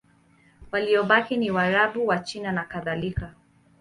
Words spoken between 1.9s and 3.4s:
Wachina nakadhalika.